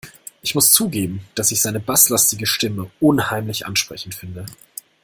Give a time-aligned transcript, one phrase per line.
[0.41, 4.47] Ich muss zugeben, dass ich seine basslastige Stimme unheimlich ansprechend finde.